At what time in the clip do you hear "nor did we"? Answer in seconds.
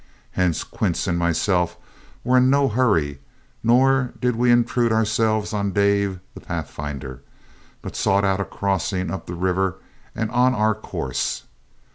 3.61-4.49